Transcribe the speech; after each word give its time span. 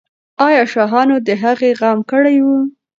آیا 0.47 0.63
شاهانو 0.73 1.15
د 1.27 1.29
هغې 1.43 1.71
غم 1.79 1.99
کړی 2.11 2.37
و؟ 2.45 2.47